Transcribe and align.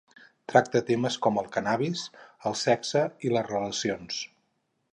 Tracta 0.51 0.79
temes 0.87 1.17
com 1.25 1.37
el 1.41 1.49
cànnabis, 1.57 2.05
el 2.51 2.57
sexe 2.63 3.05
i 3.29 3.35
les 3.35 3.49
relacions. 3.53 4.19